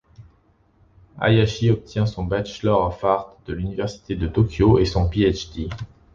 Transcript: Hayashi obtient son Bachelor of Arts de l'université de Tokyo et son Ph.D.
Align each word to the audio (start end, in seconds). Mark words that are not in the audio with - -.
Hayashi 1.19 1.69
obtient 1.69 2.07
son 2.07 2.23
Bachelor 2.23 2.81
of 2.87 3.03
Arts 3.03 3.37
de 3.45 3.53
l'université 3.53 4.15
de 4.15 4.27
Tokyo 4.27 4.79
et 4.79 4.85
son 4.85 5.07
Ph.D. 5.07 5.69